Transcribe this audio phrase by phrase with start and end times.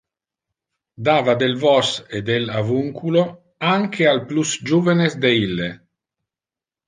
[1.07, 1.89] Dava del vos
[2.19, 3.23] e del avunculo
[3.75, 5.69] anque al plus juvenes de ille.